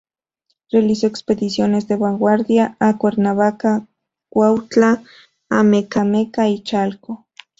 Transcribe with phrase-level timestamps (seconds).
[0.71, 3.85] Realizó expediciones de vanguardia a Cuernavaca,
[4.29, 5.03] Cuautla,
[5.47, 7.27] Amecameca y Chalco.